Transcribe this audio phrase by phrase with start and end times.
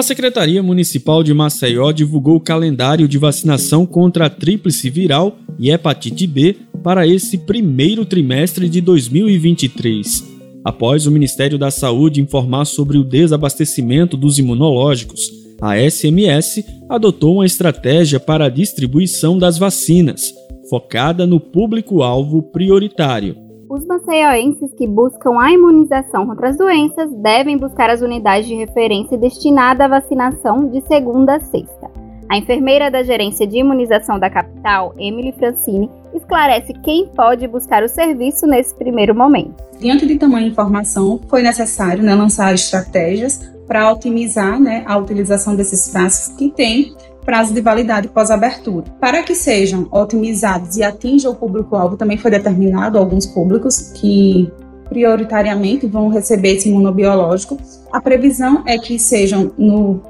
[0.00, 5.70] A Secretaria Municipal de Maceió divulgou o calendário de vacinação contra a tríplice viral e
[5.70, 10.24] hepatite B para esse primeiro trimestre de 2023.
[10.64, 17.44] Após o Ministério da Saúde informar sobre o desabastecimento dos imunológicos, a SMS adotou uma
[17.44, 20.32] estratégia para a distribuição das vacinas,
[20.70, 23.49] focada no público-alvo prioritário.
[23.70, 29.16] Os maceioenses que buscam a imunização contra as doenças devem buscar as unidades de referência
[29.16, 31.88] destinadas à vacinação de segunda a sexta.
[32.28, 37.88] A enfermeira da Gerência de Imunização da capital, Emily Francini, esclarece quem pode buscar o
[37.88, 39.54] serviço nesse primeiro momento.
[39.78, 45.92] Diante de tamanha informação, foi necessário né, lançar estratégias para otimizar né, a utilização desses
[45.92, 46.92] frascos que têm
[47.30, 48.86] prazo de validade pós-abertura.
[49.00, 54.50] Para que sejam otimizados e atinjam o público-alvo, também foi determinado alguns públicos que
[54.88, 57.56] prioritariamente vão receber esse imunobiológico.
[57.92, 60.02] A previsão é que sejam, no,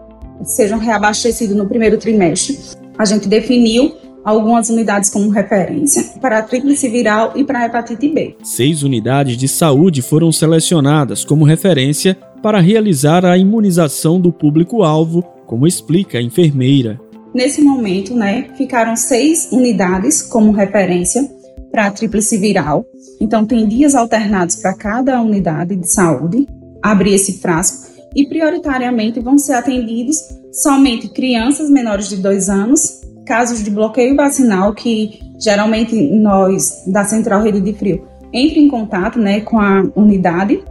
[0.45, 2.59] sejam reabastecidos no primeiro trimestre.
[2.97, 3.93] A gente definiu
[4.25, 8.35] algumas unidades como referência para a tríplice viral e para a hepatite B.
[8.43, 15.67] Seis unidades de saúde foram selecionadas como referência para realizar a imunização do público-alvo, como
[15.67, 16.99] explica a enfermeira.
[17.35, 21.29] Nesse momento, né, ficaram seis unidades como referência
[21.71, 22.85] para a tríplice viral.
[23.21, 26.49] Então, tem dias alternados para cada unidade de saúde
[26.83, 30.17] abrir esse frasco e, prioritariamente, vão ser atendidos
[30.53, 37.43] somente crianças menores de dois anos, casos de bloqueio vacinal, que geralmente nós, da Central
[37.43, 40.63] Rede de Frio, entre em contato né, com a unidade,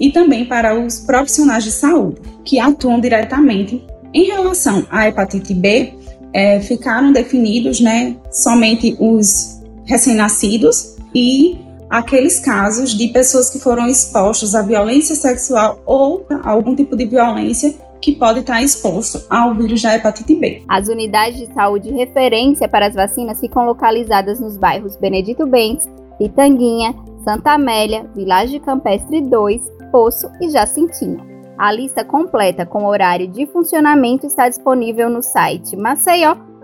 [0.00, 3.84] e também para os profissionais de saúde, que atuam diretamente.
[4.12, 5.92] Em relação à hepatite B,
[6.32, 14.54] é, ficaram definidos né, somente os recém-nascidos e aqueles casos de pessoas que foram expostas
[14.54, 19.82] à violência sexual ou a algum tipo de violência que pode estar exposto ao vírus
[19.82, 20.62] da hepatite B.
[20.68, 25.88] As unidades de saúde referência para as vacinas ficam localizadas nos bairros Benedito Bentes,
[26.18, 26.94] Pitanguinha,
[27.24, 31.35] Santa Amélia, Vilagem Campestre 2, Poço e Jacintinho.
[31.58, 36.56] A lista completa com horário de funcionamento está disponível no site maceió.al.gov.br.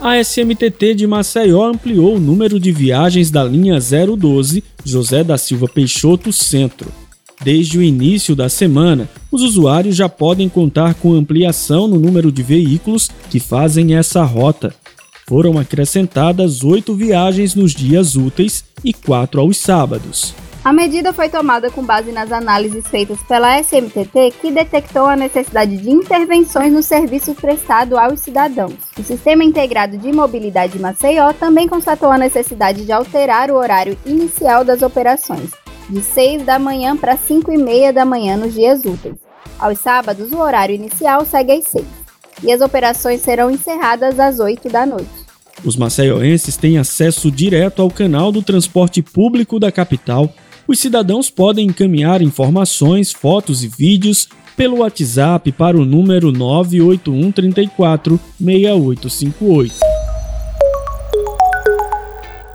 [0.00, 5.66] A SMTT de Maceió ampliou o número de viagens da linha 012 José da Silva
[5.68, 6.90] Peixoto Centro.
[7.42, 12.42] Desde o início da semana, os usuários já podem contar com ampliação no número de
[12.42, 14.74] veículos que fazem essa rota.
[15.30, 20.34] Foram acrescentadas oito viagens nos dias úteis e quatro aos sábados.
[20.64, 25.76] A medida foi tomada com base nas análises feitas pela SMTT, que detectou a necessidade
[25.76, 28.74] de intervenções no serviço prestado aos cidadãos.
[28.98, 33.96] O Sistema Integrado de Mobilidade de Maceió também constatou a necessidade de alterar o horário
[34.04, 35.50] inicial das operações,
[35.88, 39.14] de 6 da manhã para 5 e meia da manhã nos dias úteis.
[39.60, 41.86] Aos sábados, o horário inicial segue às 6,
[42.42, 45.19] e as operações serão encerradas às 8 da noite.
[45.64, 50.32] Os maceioenses têm acesso direto ao canal do transporte público da capital.
[50.66, 58.20] Os cidadãos podem encaminhar informações, fotos e vídeos pelo WhatsApp para o número 981 34
[58.38, 59.74] 6858.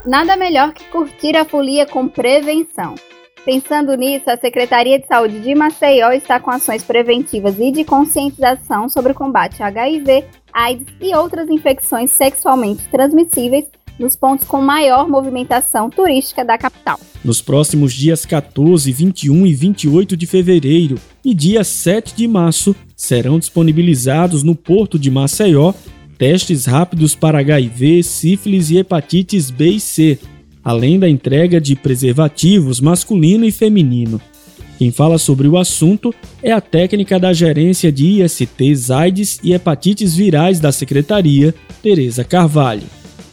[0.05, 2.95] Nada melhor que curtir a folia com prevenção.
[3.43, 8.89] Pensando nisso, a Secretaria de Saúde de Maceió está com ações preventivas e de conscientização
[8.89, 13.65] sobre o combate a HIV, AIDS e outras infecções sexualmente transmissíveis
[13.99, 16.99] nos pontos com maior movimentação turística da capital.
[17.23, 23.37] Nos próximos dias 14, 21 e 28 de fevereiro e dia 7 de março, serão
[23.37, 25.73] disponibilizados no Porto de Maceió
[26.17, 30.17] testes rápidos para HIV, sífilis e hepatites B e C
[30.65, 34.19] além da entrega de preservativos masculino e feminino.
[34.77, 36.13] Quem fala sobre o assunto
[36.43, 42.83] é a técnica da gerência de ISTs, AIDS e hepatites virais da Secretaria, Tereza Carvalho.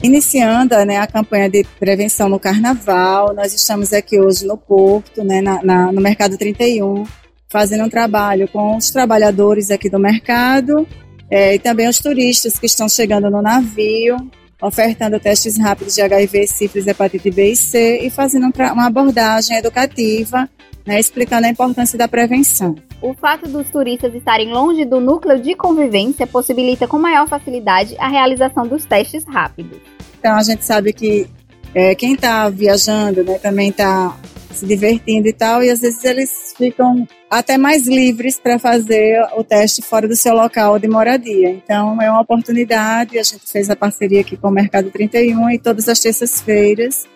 [0.02, 5.40] Iniciando né, a campanha de prevenção no Carnaval, nós estamos aqui hoje no Porto, né,
[5.40, 7.04] na, na, no Mercado 31,
[7.48, 10.86] fazendo um trabalho com os trabalhadores aqui do mercado
[11.30, 14.16] é, e também os turistas que estão chegando no navio,
[14.62, 20.48] ofertando testes rápidos de HIV, sífilis, hepatite B e C e fazendo uma abordagem educativa,
[20.86, 22.76] né, explicando a importância da prevenção.
[23.00, 28.08] O fato dos turistas estarem longe do núcleo de convivência possibilita com maior facilidade a
[28.08, 29.78] realização dos testes rápidos.
[30.18, 31.26] Então a gente sabe que
[31.74, 34.16] é, quem está viajando né, também está
[34.52, 39.42] se divertindo e tal, e às vezes eles ficam até mais livres para fazer o
[39.42, 41.48] teste fora do seu local de moradia.
[41.48, 45.58] Então é uma oportunidade, a gente fez a parceria aqui com o Mercado 31 e
[45.58, 47.06] todas as terças-feiras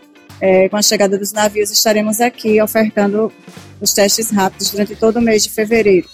[0.40, 3.30] é, com a chegada dos navios, estaremos aqui ofertando
[3.78, 6.08] os testes rápidos durante todo o mês de fevereiro.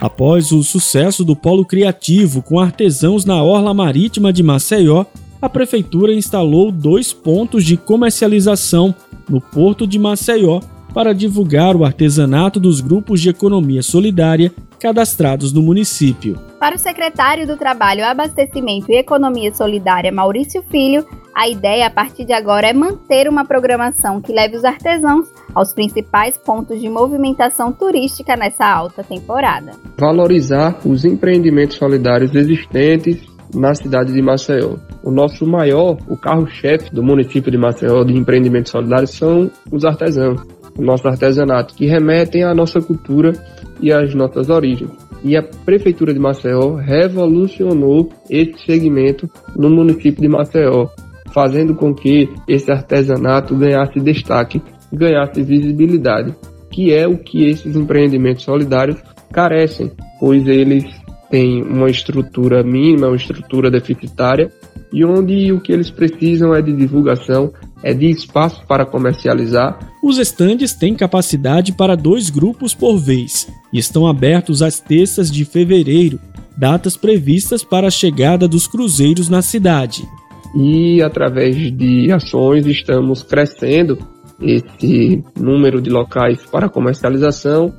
[0.00, 5.04] Após o sucesso do polo criativo com artesãos na orla marítima de Maceió,
[5.40, 8.92] a prefeitura instalou dois pontos de comercialização
[9.28, 10.60] no porto de Maceió
[10.92, 16.38] para divulgar o artesanato dos grupos de economia solidária cadastrados no município.
[16.58, 22.24] Para o secretário do Trabalho, Abastecimento e Economia Solidária, Maurício Filho, a ideia a partir
[22.24, 27.72] de agora é manter uma programação que leve os artesãos aos principais pontos de movimentação
[27.72, 29.72] turística nessa alta temporada.
[29.96, 33.24] Valorizar os empreendimentos solidários existentes
[33.54, 34.76] na cidade de Maceió.
[35.02, 40.40] O nosso maior, o carro-chefe do município de Maceió de empreendimentos solidários são os artesãos
[40.76, 43.32] o nosso artesanato, que remetem à nossa cultura
[43.80, 44.90] e às nossas origens.
[45.24, 50.88] E a Prefeitura de Maceió revolucionou esse segmento no município de Maceió,
[51.32, 54.60] fazendo com que esse artesanato ganhasse destaque,
[54.92, 56.34] ganhasse visibilidade,
[56.70, 59.00] que é o que esses empreendimentos solidários
[59.32, 60.84] carecem, pois eles
[61.30, 64.50] têm uma estrutura mínima, uma estrutura deficitária,
[64.92, 67.52] e onde o que eles precisam é de divulgação,
[67.82, 69.78] é de espaço para comercializar.
[70.02, 75.44] Os estandes têm capacidade para dois grupos por vez e estão abertos às terças de
[75.44, 76.18] fevereiro,
[76.56, 80.06] datas previstas para a chegada dos cruzeiros na cidade.
[80.54, 83.98] E através de ações estamos crescendo
[84.40, 87.72] esse número de locais para comercialização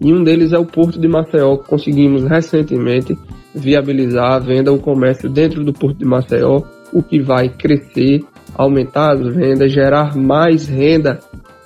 [0.00, 1.56] e um deles é o Porto de Maceió.
[1.56, 3.16] Conseguimos recentemente
[3.54, 6.62] viabilizar a venda, o comércio dentro do Porto de Maceió,
[6.92, 8.24] o que vai crescer
[8.54, 11.20] aumentar as vendas, gerar mais renda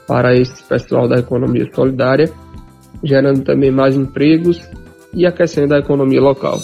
[0.07, 2.31] para esse pessoal da economia solidária,
[3.03, 4.61] gerando também mais empregos
[5.15, 6.59] e aquecendo a economia local.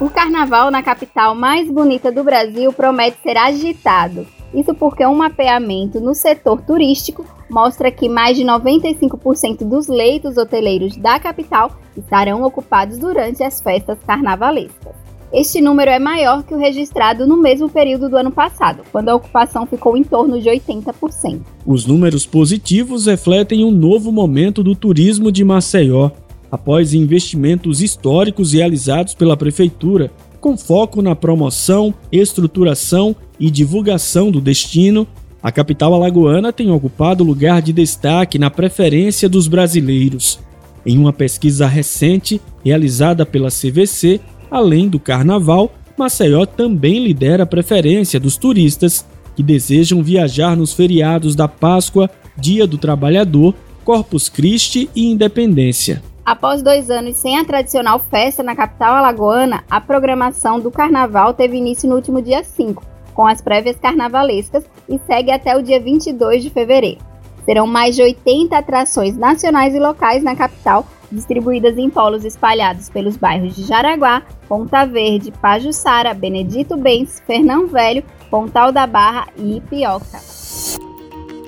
[0.00, 4.26] O carnaval na capital mais bonita do Brasil promete ser agitado.
[4.52, 10.96] Isso porque um mapeamento no setor turístico mostra que mais de 95% dos leitos hoteleiros
[10.96, 15.01] da capital estarão ocupados durante as festas carnavalescas.
[15.32, 19.14] Este número é maior que o registrado no mesmo período do ano passado, quando a
[19.14, 21.40] ocupação ficou em torno de 80%.
[21.64, 26.10] Os números positivos refletem um novo momento do turismo de Maceió,
[26.50, 35.06] após investimentos históricos realizados pela prefeitura, com foco na promoção, estruturação e divulgação do destino.
[35.42, 40.38] A capital alagoana tem ocupado lugar de destaque na preferência dos brasileiros.
[40.84, 44.20] Em uma pesquisa recente realizada pela CVC,
[44.52, 49.02] Além do carnaval, Maceió também lidera a preferência dos turistas
[49.34, 56.02] que desejam viajar nos feriados da Páscoa, Dia do Trabalhador, Corpus Christi e Independência.
[56.22, 61.56] Após dois anos sem a tradicional festa na capital alagoana, a programação do carnaval teve
[61.56, 62.84] início no último dia 5,
[63.14, 67.00] com as prévias carnavalescas e segue até o dia 22 de fevereiro.
[67.46, 73.16] Serão mais de 80 atrações nacionais e locais na capital, distribuídas em polos espalhados pelos
[73.16, 80.18] bairros de Jaraguá, Ponta Verde, Pajuçara, Benedito Bens, Fernão Velho, Pontal da Barra e Ipioca.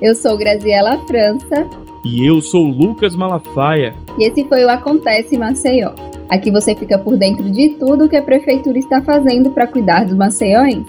[0.01, 1.67] Eu sou Graziela França.
[2.03, 3.93] E eu sou Lucas Malafaia.
[4.17, 5.93] E esse foi o Acontece Maceió.
[6.29, 10.15] Aqui você fica por dentro de tudo que a prefeitura está fazendo para cuidar dos
[10.15, 10.85] maceiões.